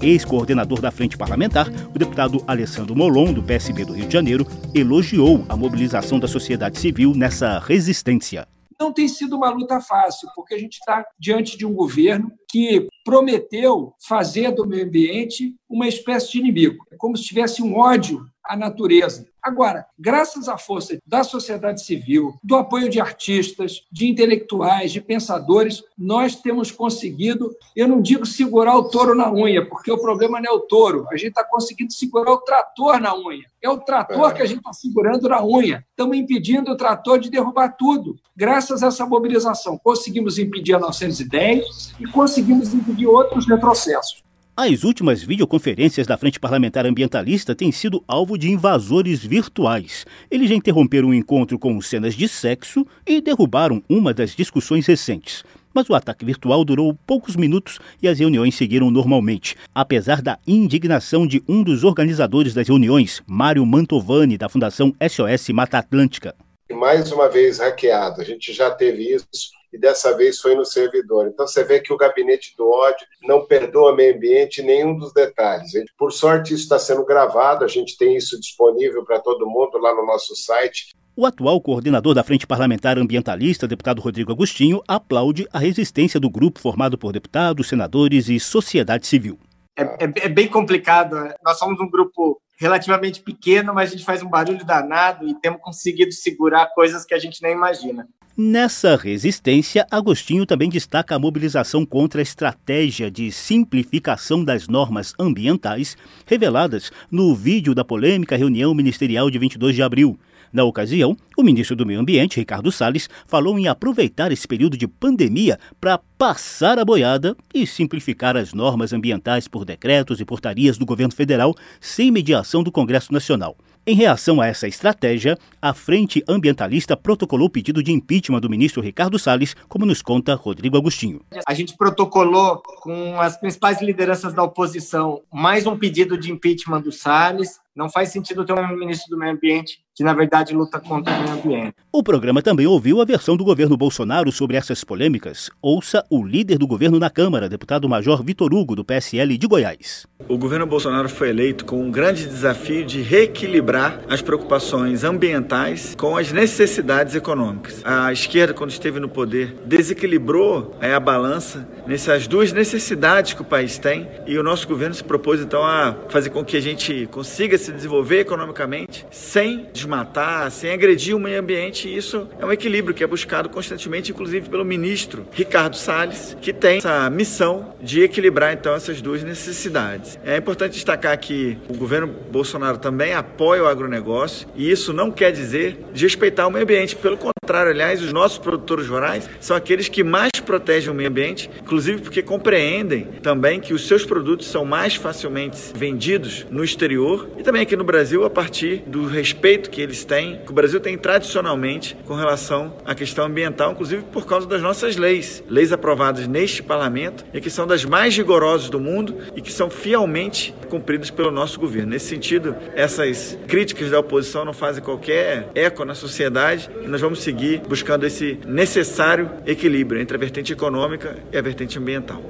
Ex-coordenador 0.00 0.80
da 0.80 0.92
Frente 0.92 1.18
Parlamentar, 1.18 1.68
o 1.92 1.98
deputado 1.98 2.44
Alessandro 2.46 2.94
Molon, 2.94 3.32
do 3.32 3.42
PSB 3.42 3.86
do 3.86 3.92
Rio 3.92 4.06
de 4.06 4.12
Janeiro, 4.12 4.46
elogiou 4.72 5.44
a 5.48 5.56
mobilização 5.56 6.20
da 6.20 6.28
sociedade 6.28 6.78
civil 6.78 7.12
nessa 7.12 7.58
resistência 7.58 8.46
não 8.78 8.92
tem 8.92 9.08
sido 9.08 9.36
uma 9.36 9.48
luta 9.50 9.80
fácil, 9.80 10.28
porque 10.34 10.52
a 10.52 10.58
gente 10.58 10.74
está 10.74 11.06
diante 11.18 11.56
de 11.56 11.64
um 11.64 11.72
governo 11.72 12.30
que 12.54 12.86
prometeu 13.04 13.94
fazer 13.98 14.52
do 14.52 14.64
meio 14.64 14.84
ambiente 14.84 15.56
uma 15.68 15.88
espécie 15.88 16.30
de 16.30 16.38
inimigo. 16.38 16.86
É 16.92 16.96
como 16.96 17.16
se 17.16 17.24
tivesse 17.24 17.60
um 17.60 17.76
ódio 17.76 18.24
à 18.44 18.56
natureza. 18.56 19.26
Agora, 19.42 19.84
graças 19.98 20.48
à 20.48 20.56
força 20.56 20.96
da 21.06 21.22
sociedade 21.22 21.84
civil, 21.84 22.34
do 22.42 22.56
apoio 22.56 22.88
de 22.88 22.98
artistas, 22.98 23.82
de 23.92 24.06
intelectuais, 24.06 24.90
de 24.90 25.02
pensadores, 25.02 25.82
nós 25.98 26.36
temos 26.36 26.70
conseguido, 26.70 27.54
eu 27.76 27.86
não 27.86 28.00
digo 28.00 28.24
segurar 28.24 28.74
o 28.76 28.88
touro 28.88 29.14
na 29.14 29.30
unha, 29.30 29.66
porque 29.68 29.92
o 29.92 30.00
problema 30.00 30.40
não 30.40 30.50
é 30.50 30.54
o 30.54 30.60
touro, 30.60 31.06
a 31.10 31.16
gente 31.16 31.30
está 31.30 31.44
conseguindo 31.44 31.92
segurar 31.92 32.32
o 32.32 32.38
trator 32.38 32.98
na 32.98 33.14
unha. 33.14 33.44
É 33.62 33.68
o 33.68 33.78
trator 33.78 34.32
que 34.34 34.42
a 34.42 34.46
gente 34.46 34.58
está 34.58 34.72
segurando 34.72 35.28
na 35.28 35.44
unha. 35.44 35.84
Estamos 35.90 36.16
impedindo 36.16 36.70
o 36.70 36.76
trator 36.76 37.18
de 37.18 37.30
derrubar 37.30 37.76
tudo. 37.76 38.16
Graças 38.36 38.82
a 38.82 38.88
essa 38.88 39.06
mobilização, 39.06 39.78
conseguimos 39.78 40.38
impedir 40.38 40.74
a 40.74 40.78
910 40.78 41.94
e 42.00 42.06
conseguimos 42.06 42.43
impedir 42.52 43.06
outros 43.06 43.46
retrocessos. 43.48 44.22
As 44.56 44.84
últimas 44.84 45.20
videoconferências 45.20 46.06
da 46.06 46.16
Frente 46.16 46.38
Parlamentar 46.38 46.86
Ambientalista 46.86 47.56
têm 47.56 47.72
sido 47.72 48.04
alvo 48.06 48.38
de 48.38 48.48
invasores 48.48 49.24
virtuais. 49.24 50.06
Eles 50.30 50.48
já 50.48 50.54
interromperam 50.54 51.08
um 51.08 51.14
encontro 51.14 51.58
com 51.58 51.80
cenas 51.82 52.14
de 52.14 52.28
sexo 52.28 52.86
e 53.04 53.20
derrubaram 53.20 53.82
uma 53.88 54.14
das 54.14 54.30
discussões 54.30 54.86
recentes. 54.86 55.42
Mas 55.74 55.90
o 55.90 55.94
ataque 55.94 56.24
virtual 56.24 56.64
durou 56.64 56.96
poucos 57.04 57.34
minutos 57.34 57.80
e 58.00 58.06
as 58.06 58.20
reuniões 58.20 58.54
seguiram 58.54 58.92
normalmente, 58.92 59.56
apesar 59.74 60.22
da 60.22 60.38
indignação 60.46 61.26
de 61.26 61.42
um 61.48 61.64
dos 61.64 61.82
organizadores 61.82 62.54
das 62.54 62.68
reuniões, 62.68 63.20
Mário 63.26 63.66
Mantovani, 63.66 64.38
da 64.38 64.48
Fundação 64.48 64.94
SOS 65.00 65.48
Mata 65.48 65.78
Atlântica. 65.78 66.32
Mais 66.74 67.12
uma 67.12 67.28
vez 67.28 67.58
hackeado, 67.58 68.20
a 68.20 68.24
gente 68.24 68.52
já 68.52 68.70
teve 68.70 69.14
isso 69.14 69.52
e 69.72 69.78
dessa 69.78 70.16
vez 70.16 70.40
foi 70.40 70.54
no 70.54 70.64
servidor. 70.64 71.26
Então 71.26 71.46
você 71.46 71.64
vê 71.64 71.80
que 71.80 71.92
o 71.92 71.96
gabinete 71.96 72.54
do 72.56 72.70
ódio 72.70 73.06
não 73.22 73.44
perdoa 73.44 73.94
meio 73.94 74.14
ambiente 74.14 74.62
nenhum 74.62 74.96
dos 74.96 75.12
detalhes. 75.12 75.72
Por 75.98 76.12
sorte, 76.12 76.54
isso 76.54 76.62
está 76.62 76.78
sendo 76.78 77.04
gravado, 77.04 77.64
a 77.64 77.68
gente 77.68 77.98
tem 77.98 78.16
isso 78.16 78.38
disponível 78.38 79.04
para 79.04 79.18
todo 79.20 79.48
mundo 79.48 79.78
lá 79.78 79.94
no 79.94 80.06
nosso 80.06 80.36
site. 80.36 80.94
O 81.16 81.26
atual 81.26 81.60
coordenador 81.60 82.14
da 82.14 82.24
Frente 82.24 82.46
Parlamentar 82.46 82.98
Ambientalista, 82.98 83.68
deputado 83.68 84.00
Rodrigo 84.00 84.32
Agostinho, 84.32 84.82
aplaude 84.86 85.46
a 85.52 85.58
resistência 85.58 86.18
do 86.18 86.30
grupo 86.30 86.60
formado 86.60 86.98
por 86.98 87.12
deputados, 87.12 87.68
senadores 87.68 88.28
e 88.28 88.38
sociedade 88.40 89.06
civil. 89.06 89.38
É, 89.76 89.82
é, 89.82 90.12
é 90.22 90.28
bem 90.28 90.48
complicado. 90.48 91.14
Né? 91.16 91.34
Nós 91.44 91.58
somos 91.58 91.80
um 91.80 91.88
grupo 91.88 92.40
relativamente 92.56 93.20
pequeno, 93.20 93.74
mas 93.74 93.90
a 93.90 93.92
gente 93.92 94.04
faz 94.04 94.22
um 94.22 94.28
barulho 94.28 94.64
danado 94.64 95.26
e 95.26 95.34
temos 95.34 95.60
conseguido 95.60 96.12
segurar 96.12 96.66
coisas 96.74 97.04
que 97.04 97.14
a 97.14 97.18
gente 97.18 97.42
nem 97.42 97.52
imagina. 97.52 98.08
Nessa 98.36 98.96
resistência, 98.96 99.86
Agostinho 99.88 100.44
também 100.44 100.68
destaca 100.68 101.14
a 101.14 101.18
mobilização 101.20 101.86
contra 101.86 102.20
a 102.20 102.22
estratégia 102.22 103.08
de 103.08 103.30
simplificação 103.30 104.44
das 104.44 104.66
normas 104.66 105.14
ambientais 105.20 105.96
reveladas 106.26 106.90
no 107.08 107.32
vídeo 107.32 107.76
da 107.76 107.84
polêmica 107.84 108.36
reunião 108.36 108.74
ministerial 108.74 109.30
de 109.30 109.38
22 109.38 109.76
de 109.76 109.84
abril. 109.84 110.18
Na 110.54 110.62
ocasião, 110.62 111.16
o 111.36 111.42
ministro 111.42 111.74
do 111.74 111.84
Meio 111.84 111.98
Ambiente, 111.98 112.38
Ricardo 112.38 112.70
Salles, 112.70 113.10
falou 113.26 113.58
em 113.58 113.66
aproveitar 113.66 114.30
esse 114.30 114.46
período 114.46 114.76
de 114.76 114.86
pandemia 114.86 115.58
para 115.80 115.98
passar 116.16 116.78
a 116.78 116.84
boiada 116.84 117.36
e 117.52 117.66
simplificar 117.66 118.36
as 118.36 118.54
normas 118.54 118.92
ambientais 118.92 119.48
por 119.48 119.64
decretos 119.64 120.20
e 120.20 120.24
portarias 120.24 120.78
do 120.78 120.86
governo 120.86 121.12
federal 121.12 121.56
sem 121.80 122.08
mediação 122.08 122.62
do 122.62 122.70
Congresso 122.70 123.12
Nacional. 123.12 123.56
Em 123.84 123.96
reação 123.96 124.40
a 124.40 124.46
essa 124.46 124.68
estratégia, 124.68 125.36
a 125.60 125.74
Frente 125.74 126.22
Ambientalista 126.28 126.96
protocolou 126.96 127.48
o 127.48 127.50
pedido 127.50 127.82
de 127.82 127.90
impeachment 127.90 128.40
do 128.40 128.48
ministro 128.48 128.80
Ricardo 128.80 129.18
Salles, 129.18 129.56
como 129.68 129.84
nos 129.84 130.02
conta 130.02 130.36
Rodrigo 130.36 130.76
Agostinho. 130.76 131.20
A 131.44 131.52
gente 131.52 131.76
protocolou 131.76 132.62
com 132.80 133.20
as 133.20 133.36
principais 133.36 133.82
lideranças 133.82 134.32
da 134.32 134.44
oposição 134.44 135.20
mais 135.32 135.66
um 135.66 135.76
pedido 135.76 136.16
de 136.16 136.30
impeachment 136.30 136.80
do 136.80 136.92
Salles. 136.92 137.58
Não 137.74 137.90
faz 137.90 138.10
sentido 138.10 138.44
ter 138.44 138.52
um 138.52 138.78
ministro 138.78 139.10
do 139.10 139.18
Meio 139.18 139.32
Ambiente 139.32 139.83
que, 139.94 140.02
na 140.02 140.12
verdade, 140.12 140.54
luta 140.54 140.80
contra 140.80 141.14
o 141.14 141.22
meio 141.22 141.32
ambiente. 141.34 141.74
O 141.92 142.02
programa 142.02 142.42
também 142.42 142.66
ouviu 142.66 143.00
a 143.00 143.04
versão 143.04 143.36
do 143.36 143.44
governo 143.44 143.76
Bolsonaro 143.76 144.32
sobre 144.32 144.56
essas 144.56 144.82
polêmicas. 144.82 145.48
Ouça 145.62 146.04
o 146.10 146.24
líder 146.24 146.58
do 146.58 146.66
governo 146.66 146.98
na 146.98 147.08
Câmara, 147.08 147.48
deputado 147.48 147.88
Major 147.88 148.22
Vitor 148.22 148.52
Hugo, 148.52 148.74
do 148.74 148.84
PSL 148.84 149.38
de 149.38 149.46
Goiás. 149.46 150.06
O 150.26 150.36
governo 150.36 150.66
Bolsonaro 150.66 151.08
foi 151.08 151.28
eleito 151.28 151.64
com 151.64 151.80
um 151.80 151.90
grande 151.90 152.26
desafio 152.26 152.84
de 152.84 153.00
reequilibrar 153.02 154.00
as 154.08 154.20
preocupações 154.20 155.04
ambientais 155.04 155.94
com 155.96 156.16
as 156.16 156.32
necessidades 156.32 157.14
econômicas. 157.14 157.80
A 157.84 158.12
esquerda, 158.12 158.52
quando 158.52 158.70
esteve 158.70 158.98
no 158.98 159.08
poder, 159.08 159.56
desequilibrou 159.64 160.76
é, 160.80 160.94
a 160.94 161.00
balança 161.00 161.68
nessas 161.86 162.26
duas 162.26 162.52
necessidades 162.52 163.34
que 163.34 163.42
o 163.42 163.44
país 163.44 163.78
tem 163.78 164.08
e 164.26 164.36
o 164.38 164.42
nosso 164.42 164.66
governo 164.66 164.94
se 164.94 165.04
propôs, 165.04 165.40
então, 165.40 165.62
a 165.62 165.94
fazer 166.08 166.30
com 166.30 166.44
que 166.44 166.56
a 166.56 166.60
gente 166.60 167.06
consiga 167.12 167.56
se 167.56 167.70
desenvolver 167.70 168.20
economicamente 168.20 169.06
sem 169.10 169.68
desmatar, 169.84 170.50
sem 170.50 170.72
agredir 170.72 171.14
o 171.14 171.20
meio 171.20 171.38
ambiente. 171.38 171.88
E 171.88 171.96
isso 171.96 172.28
é 172.38 172.44
um 172.44 172.52
equilíbrio 172.52 172.94
que 172.94 173.04
é 173.04 173.06
buscado 173.06 173.48
constantemente, 173.48 174.10
inclusive 174.10 174.48
pelo 174.48 174.64
ministro 174.64 175.26
Ricardo 175.32 175.76
Salles, 175.76 176.36
que 176.40 176.52
tem 176.52 176.78
essa 176.78 177.08
missão 177.10 177.74
de 177.80 178.02
equilibrar 178.02 178.52
então 178.52 178.74
essas 178.74 179.00
duas 179.00 179.22
necessidades. 179.22 180.18
É 180.24 180.36
importante 180.36 180.72
destacar 180.72 181.16
que 181.18 181.58
o 181.68 181.76
governo 181.76 182.06
Bolsonaro 182.06 182.78
também 182.78 183.12
apoia 183.12 183.62
o 183.62 183.66
agronegócio 183.66 184.48
e 184.56 184.70
isso 184.70 184.92
não 184.92 185.10
quer 185.10 185.30
dizer 185.30 185.78
respeitar 185.94 186.46
o 186.46 186.50
meio 186.50 186.64
ambiente. 186.64 186.96
Pelo 186.96 187.16
contrário, 187.16 187.33
aliás, 187.52 188.02
os 188.02 188.12
nossos 188.12 188.38
produtores 188.38 188.86
rurais 188.88 189.28
são 189.40 189.56
aqueles 189.56 189.88
que 189.88 190.02
mais 190.02 190.30
protegem 190.44 190.90
o 190.90 190.94
meio 190.94 191.08
ambiente, 191.08 191.50
inclusive 191.60 192.02
porque 192.02 192.22
compreendem 192.22 193.04
também 193.22 193.58
que 193.58 193.74
os 193.74 193.86
seus 193.86 194.04
produtos 194.04 194.46
são 194.46 194.64
mais 194.64 194.94
facilmente 194.94 195.58
vendidos 195.74 196.46
no 196.50 196.62
exterior 196.62 197.28
e 197.38 197.42
também 197.42 197.62
aqui 197.62 197.76
no 197.76 197.84
Brasil 197.84 198.24
a 198.24 198.30
partir 198.30 198.82
do 198.86 199.06
respeito 199.06 199.70
que 199.70 199.80
eles 199.80 200.04
têm, 200.04 200.40
que 200.44 200.50
o 200.50 200.54
Brasil 200.54 200.80
tem 200.80 200.96
tradicionalmente 200.96 201.96
com 202.04 202.14
relação 202.14 202.76
à 202.84 202.94
questão 202.94 203.26
ambiental, 203.26 203.72
inclusive 203.72 204.02
por 204.12 204.26
causa 204.26 204.46
das 204.46 204.62
nossas 204.62 204.96
leis, 204.96 205.42
leis 205.48 205.72
aprovadas 205.72 206.28
neste 206.28 206.62
parlamento 206.62 207.24
e 207.32 207.40
que 207.40 207.50
são 207.50 207.66
das 207.66 207.84
mais 207.84 208.16
rigorosas 208.16 208.68
do 208.68 208.78
mundo 208.78 209.16
e 209.34 209.40
que 209.40 209.52
são 209.52 209.70
fielmente 209.70 210.54
cumpridas 210.68 211.10
pelo 211.10 211.30
nosso 211.30 211.58
governo. 211.58 211.90
Nesse 211.90 212.06
sentido, 212.06 212.54
essas 212.74 213.38
críticas 213.48 213.90
da 213.90 213.98
oposição 213.98 214.44
não 214.44 214.52
fazem 214.52 214.82
qualquer 214.82 215.48
eco 215.54 215.84
na 215.84 215.94
sociedade 215.94 216.68
e 216.82 216.86
nós 216.86 217.00
vamos 217.00 217.22
seguir 217.22 217.33
buscando 217.68 218.06
esse 218.06 218.38
necessário 218.46 219.30
equilíbrio 219.46 220.00
entre 220.00 220.16
a 220.16 220.20
vertente 220.20 220.52
econômica 220.52 221.16
e 221.32 221.36
a 221.36 221.42
vertente 221.42 221.78
ambiental. 221.78 222.22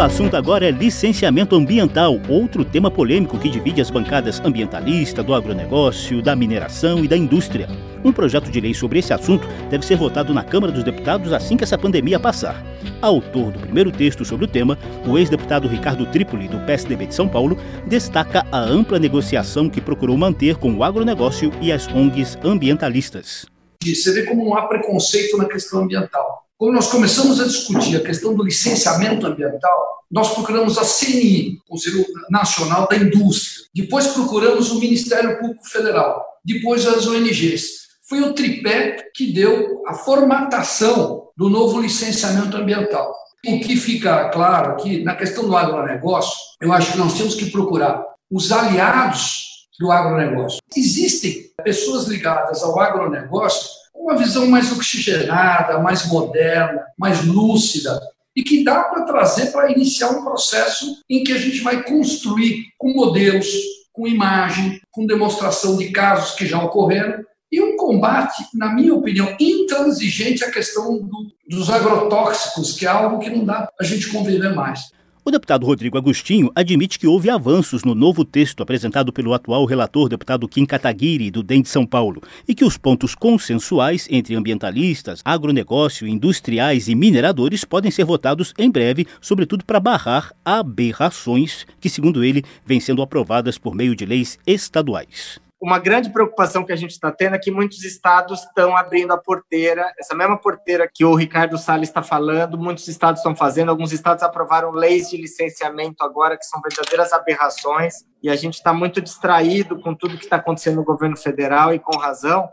O 0.00 0.02
assunto 0.02 0.34
agora 0.34 0.66
é 0.66 0.70
licenciamento 0.70 1.54
ambiental, 1.54 2.18
outro 2.26 2.64
tema 2.64 2.90
polêmico 2.90 3.38
que 3.38 3.50
divide 3.50 3.82
as 3.82 3.90
bancadas 3.90 4.40
ambientalista, 4.40 5.22
do 5.22 5.34
agronegócio, 5.34 6.22
da 6.22 6.34
mineração 6.34 7.04
e 7.04 7.06
da 7.06 7.18
indústria. 7.18 7.68
Um 8.02 8.10
projeto 8.10 8.50
de 8.50 8.62
lei 8.62 8.72
sobre 8.72 9.00
esse 9.00 9.12
assunto 9.12 9.46
deve 9.68 9.84
ser 9.84 9.96
votado 9.96 10.32
na 10.32 10.42
Câmara 10.42 10.72
dos 10.72 10.82
Deputados 10.82 11.34
assim 11.34 11.54
que 11.54 11.64
essa 11.64 11.76
pandemia 11.76 12.18
passar. 12.18 12.64
Autor 13.02 13.52
do 13.52 13.58
primeiro 13.58 13.92
texto 13.92 14.24
sobre 14.24 14.46
o 14.46 14.48
tema, 14.48 14.78
o 15.06 15.18
ex-deputado 15.18 15.68
Ricardo 15.68 16.06
Trípoli, 16.06 16.48
do 16.48 16.60
PSDB 16.60 17.04
de 17.04 17.14
São 17.14 17.28
Paulo, 17.28 17.58
destaca 17.86 18.46
a 18.50 18.58
ampla 18.58 18.98
negociação 18.98 19.68
que 19.68 19.82
procurou 19.82 20.16
manter 20.16 20.56
com 20.56 20.72
o 20.72 20.82
agronegócio 20.82 21.52
e 21.60 21.70
as 21.70 21.86
ONGs 21.88 22.38
ambientalistas. 22.42 23.44
Você 23.84 24.14
vê 24.14 24.22
como 24.22 24.46
não 24.46 24.56
há 24.56 24.66
preconceito 24.66 25.36
na 25.36 25.44
questão 25.44 25.82
ambiental. 25.82 26.49
Quando 26.60 26.74
nós 26.74 26.88
começamos 26.88 27.40
a 27.40 27.44
discutir 27.44 27.96
a 27.96 28.04
questão 28.04 28.34
do 28.34 28.44
licenciamento 28.44 29.26
ambiental, 29.26 30.04
nós 30.10 30.34
procuramos 30.34 30.76
a 30.76 30.82
CNI, 30.82 31.58
Conselho 31.66 32.04
Nacional 32.28 32.86
da 32.86 32.96
Indústria. 32.96 33.64
Depois 33.74 34.08
procuramos 34.08 34.70
o 34.70 34.78
Ministério 34.78 35.38
Público 35.38 35.66
Federal. 35.66 36.22
Depois 36.44 36.86
as 36.86 37.06
ONGs. 37.06 37.62
Foi 38.06 38.20
o 38.20 38.34
tripé 38.34 39.10
que 39.14 39.32
deu 39.32 39.82
a 39.86 39.94
formatação 39.94 41.28
do 41.34 41.48
novo 41.48 41.80
licenciamento 41.80 42.54
ambiental. 42.58 43.10
O 43.46 43.58
que 43.60 43.74
fica 43.74 44.28
claro 44.28 44.72
aqui, 44.72 45.02
na 45.02 45.16
questão 45.16 45.46
do 45.46 45.56
agronegócio, 45.56 46.36
eu 46.60 46.70
acho 46.74 46.92
que 46.92 46.98
nós 46.98 47.14
temos 47.14 47.34
que 47.34 47.50
procurar 47.50 48.04
os 48.30 48.52
aliados 48.52 49.66
do 49.78 49.90
agronegócio. 49.90 50.58
Existem 50.76 51.42
pessoas 51.64 52.04
ligadas 52.04 52.62
ao 52.62 52.78
agronegócio 52.78 53.79
uma 53.94 54.16
visão 54.16 54.46
mais 54.46 54.72
oxigenada, 54.72 55.78
mais 55.78 56.06
moderna, 56.06 56.82
mais 56.98 57.24
lúcida, 57.24 58.00
e 58.34 58.42
que 58.42 58.64
dá 58.64 58.84
para 58.84 59.04
trazer 59.04 59.46
para 59.52 59.70
iniciar 59.70 60.10
um 60.10 60.24
processo 60.24 61.02
em 61.08 61.22
que 61.24 61.32
a 61.32 61.38
gente 61.38 61.60
vai 61.60 61.82
construir 61.82 62.66
com 62.78 62.92
modelos, 62.92 63.46
com 63.92 64.06
imagem, 64.06 64.80
com 64.90 65.06
demonstração 65.06 65.76
de 65.76 65.90
casos 65.90 66.34
que 66.34 66.46
já 66.46 66.62
ocorreram, 66.62 67.24
e 67.52 67.60
um 67.60 67.76
combate, 67.76 68.44
na 68.54 68.72
minha 68.72 68.94
opinião, 68.94 69.34
intransigente 69.40 70.44
à 70.44 70.50
questão 70.50 70.98
do, 70.98 71.32
dos 71.48 71.68
agrotóxicos, 71.68 72.72
que 72.72 72.86
é 72.86 72.88
algo 72.88 73.18
que 73.18 73.28
não 73.28 73.44
dá 73.44 73.68
a 73.78 73.84
gente 73.84 74.08
conviver 74.08 74.54
mais. 74.54 74.92
O 75.22 75.30
deputado 75.30 75.66
Rodrigo 75.66 75.98
Agostinho 75.98 76.50
admite 76.54 76.98
que 76.98 77.06
houve 77.06 77.28
avanços 77.28 77.84
no 77.84 77.94
novo 77.94 78.24
texto 78.24 78.62
apresentado 78.62 79.12
pelo 79.12 79.34
atual 79.34 79.66
relator 79.66 80.08
deputado 80.08 80.48
Kim 80.48 80.64
Kataguiri, 80.64 81.30
do 81.30 81.42
DEM 81.42 81.60
de 81.60 81.68
São 81.68 81.84
Paulo, 81.84 82.22
e 82.48 82.54
que 82.54 82.64
os 82.64 82.78
pontos 82.78 83.14
consensuais 83.14 84.08
entre 84.10 84.34
ambientalistas, 84.34 85.20
agronegócio, 85.22 86.08
industriais 86.08 86.88
e 86.88 86.94
mineradores 86.94 87.66
podem 87.66 87.90
ser 87.90 88.06
votados 88.06 88.54
em 88.58 88.70
breve, 88.70 89.06
sobretudo 89.20 89.62
para 89.62 89.78
barrar 89.78 90.32
aberrações 90.42 91.66
que, 91.78 91.90
segundo 91.90 92.24
ele, 92.24 92.42
vêm 92.64 92.80
sendo 92.80 93.02
aprovadas 93.02 93.58
por 93.58 93.74
meio 93.74 93.94
de 93.94 94.06
leis 94.06 94.38
estaduais 94.46 95.38
uma 95.60 95.78
grande 95.78 96.10
preocupação 96.10 96.64
que 96.64 96.72
a 96.72 96.76
gente 96.76 96.92
está 96.92 97.12
tendo 97.12 97.36
é 97.36 97.38
que 97.38 97.50
muitos 97.50 97.84
estados 97.84 98.42
estão 98.44 98.74
abrindo 98.74 99.12
a 99.12 99.18
porteira, 99.18 99.92
essa 99.98 100.14
mesma 100.14 100.38
porteira 100.38 100.88
que 100.92 101.04
o 101.04 101.14
Ricardo 101.14 101.58
Salles 101.58 101.90
está 101.90 102.02
falando, 102.02 102.56
muitos 102.56 102.88
estados 102.88 103.20
estão 103.20 103.36
fazendo, 103.36 103.68
alguns 103.68 103.92
estados 103.92 104.22
aprovaram 104.22 104.70
leis 104.70 105.10
de 105.10 105.18
licenciamento 105.18 106.02
agora 106.02 106.36
que 106.38 106.44
são 106.44 106.60
verdadeiras 106.62 107.12
aberrações, 107.12 108.06
e 108.22 108.30
a 108.30 108.36
gente 108.36 108.54
está 108.54 108.72
muito 108.72 109.02
distraído 109.02 109.78
com 109.80 109.94
tudo 109.94 110.16
que 110.16 110.24
está 110.24 110.36
acontecendo 110.36 110.76
no 110.76 110.84
governo 110.84 111.16
federal, 111.16 111.74
e 111.74 111.78
com 111.78 111.98
razão, 111.98 112.48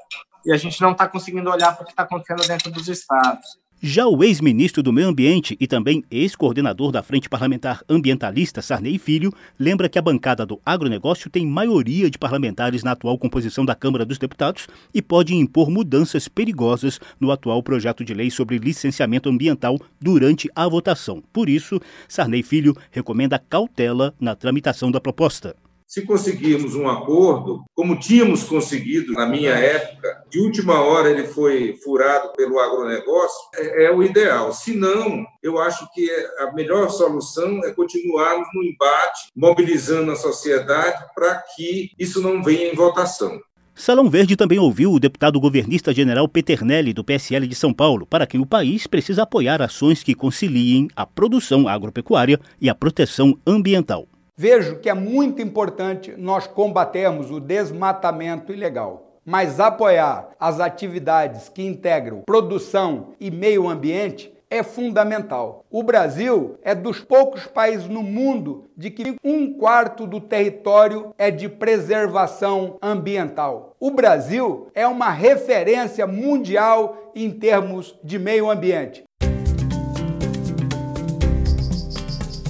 e 0.46 0.52
a 0.52 0.58
gente 0.58 0.82
não 0.82 0.92
está 0.92 1.08
conseguindo 1.08 1.50
olhar 1.50 1.74
para 1.76 1.84
o 1.84 1.86
que 1.86 1.94
está 1.94 2.04
acontecendo 2.04 2.46
dentro 2.46 2.70
dos 2.72 2.90
estados. 2.90 3.58
Já 3.79 4.07
o 4.07 4.24
ex-ministro 4.24 4.81
do 4.81 4.91
Meio 4.91 5.07
Ambiente 5.07 5.55
e 5.60 5.67
também 5.67 6.03
ex-coordenador 6.10 6.91
da 6.91 7.03
Frente 7.03 7.29
Parlamentar 7.29 7.84
Ambientalista, 7.88 8.60
Sarney 8.60 8.98
Filho, 8.98 9.31
lembra 9.60 9.88
que 9.88 10.00
a 10.00 10.01
bancada 10.01 10.48
do 10.48 10.60
agronegócio 10.65 11.29
tem 11.29 11.46
maioria 11.46 12.10
de 12.10 12.17
parlamentares 12.17 12.81
na 12.81 12.93
atual 12.93 13.19
composição 13.19 13.63
da 13.63 13.75
Câmara 13.75 14.03
dos 14.03 14.17
Deputados 14.17 14.67
e 14.91 15.00
pode 15.00 15.36
impor 15.36 15.69
mudanças 15.69 16.27
perigosas 16.27 17.00
no 17.19 17.29
atual 17.29 17.62
projeto 17.62 18.03
de 18.03 18.15
lei 18.15 18.31
sobre 18.31 18.57
licenciamento 18.57 19.29
ambiental 19.29 19.79
durante 20.01 20.50
a 20.55 20.67
votação. 20.67 21.22
Por 21.31 21.48
isso, 21.48 21.79
Sarney 22.07 22.41
Filho 22.41 22.75
recomenda 22.89 23.38
cautela 23.38 24.12
na 24.19 24.34
tramitação 24.34 24.89
da 24.89 25.00
proposta. 25.00 25.55
Se 25.88 26.01
conseguirmos 26.06 26.75
um 26.75 26.89
acordo, 26.89 27.63
como 27.74 27.98
tínhamos 27.98 28.44
conseguido 28.44 29.13
na 29.13 29.25
minha 29.25 29.53
época, 29.53 30.22
de 30.29 30.38
última 30.38 30.82
hora 30.82 31.10
ele 31.10 31.24
foi 31.24 31.77
furado 31.82 32.34
pelo 32.36 32.60
agronegócio, 32.60 33.50
é, 33.56 33.86
é 33.86 33.96
o 33.96 34.03
ideal. 34.03 34.51
Se 34.51 34.75
não, 34.75 35.25
eu 35.41 35.58
acho 35.58 35.88
que 35.94 36.12
a 36.39 36.51
melhor 36.51 36.89
solução 36.89 37.63
é 37.63 37.72
continuarmos 37.72 38.50
no 38.53 38.65
embate, 38.65 39.32
mobilizando 39.34 40.12
a 40.12 40.17
sociedade 40.17 41.06
para 41.15 41.41
que 41.56 41.91
isso 41.98 42.22
não 42.22 42.44
venha 42.44 42.70
em 42.70 42.75
votação. 42.75 43.39
Salão 43.74 44.10
Verde 44.10 44.36
também 44.36 44.60
ouviu 44.60 44.91
o 44.91 45.00
deputado 45.00 45.39
governista 45.39 45.94
general 45.94 46.27
Peternelli, 46.27 46.91
do 46.91 47.03
PSL 47.03 47.48
de 47.48 47.56
São 47.56 47.72
Paulo, 47.74 48.06
para 48.06 48.27
que 48.27 48.38
o 48.38 48.46
país 48.46 48.88
precisa 48.88 49.24
apoiar 49.24 49.62
ações 49.62 50.03
que 50.03 50.13
conciliem 50.13 50.89
a 50.98 51.06
produção 51.06 51.65
agropecuária 51.65 52.41
e 52.60 52.70
a 52.70 52.75
proteção 52.75 53.39
ambiental. 53.48 54.06
Vejo 54.39 54.77
que 54.77 54.88
é 54.88 54.94
muito 54.94 55.41
importante 55.41 56.13
nós 56.15 56.46
combatermos 56.46 57.32
o 57.32 57.39
desmatamento 57.39 58.53
ilegal, 58.53 59.17
mas 59.25 59.60
apoiar 59.60 60.29
as 60.39 60.60
atividades 60.60 61.50
que 61.50 61.65
integram 61.65 62.22
produção 62.24 63.15
e 63.20 63.32
meio 63.32 63.67
ambiente 63.67 64.32
é 64.48 64.62
fundamental. 64.62 65.65
O 65.72 65.82
Brasil 65.82 66.60
é 66.62 66.75
dos 66.75 67.00
poucos 67.00 67.48
países 67.48 67.88
no 67.88 68.03
mundo 68.03 68.65
de 68.77 68.91
que 68.91 69.15
um 69.24 69.53
quarto 69.53 70.06
do 70.06 70.22
território 70.22 71.15
é 71.17 71.32
de 71.32 71.50
preservação 71.50 72.77
ambiental. 72.79 73.75
O 73.79 73.89
Brasil 73.89 74.67
é 74.75 74.86
uma 74.86 75.10
referência 75.10 76.06
mundial 76.06 77.12
em 77.15 77.32
termos 77.32 77.98
de 78.03 78.20
meio 78.20 78.51
ambiente. 78.51 79.07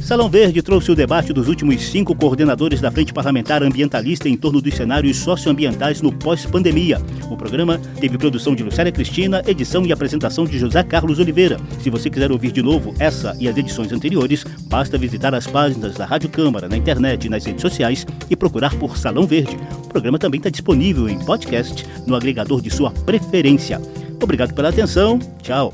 Salão 0.07 0.29
Verde 0.29 0.61
trouxe 0.61 0.89
o 0.89 0.95
debate 0.95 1.33
dos 1.33 1.49
últimos 1.49 1.81
cinco 1.81 2.15
coordenadores 2.15 2.79
da 2.79 2.89
Frente 2.89 3.11
Parlamentar 3.11 3.61
Ambientalista 3.61 4.29
em 4.29 4.37
torno 4.37 4.61
dos 4.61 4.73
cenários 4.73 5.17
socioambientais 5.17 6.01
no 6.01 6.13
pós-pandemia. 6.13 7.01
O 7.29 7.35
programa 7.35 7.77
teve 7.99 8.17
produção 8.17 8.55
de 8.55 8.63
Lucélia 8.63 8.89
Cristina, 8.89 9.43
edição 9.45 9.85
e 9.85 9.91
apresentação 9.91 10.45
de 10.45 10.57
José 10.57 10.81
Carlos 10.81 11.19
Oliveira. 11.19 11.59
Se 11.81 11.89
você 11.89 12.09
quiser 12.09 12.31
ouvir 12.31 12.53
de 12.53 12.61
novo 12.61 12.93
essa 12.99 13.35
e 13.37 13.49
as 13.49 13.57
edições 13.57 13.91
anteriores, 13.91 14.45
basta 14.69 14.97
visitar 14.97 15.35
as 15.35 15.45
páginas 15.45 15.95
da 15.95 16.05
Rádio 16.05 16.29
Câmara 16.29 16.69
na 16.69 16.77
internet 16.77 17.27
nas 17.27 17.43
redes 17.43 17.61
sociais 17.61 18.07
e 18.29 18.35
procurar 18.37 18.73
por 18.75 18.97
Salão 18.97 19.27
Verde. 19.27 19.57
O 19.83 19.89
programa 19.89 20.17
também 20.17 20.37
está 20.37 20.49
disponível 20.49 21.09
em 21.09 21.19
podcast 21.19 21.85
no 22.05 22.15
agregador 22.15 22.61
de 22.61 22.71
sua 22.71 22.91
preferência. 22.91 23.81
Obrigado 24.21 24.53
pela 24.53 24.69
atenção. 24.69 25.19
Tchau. 25.43 25.73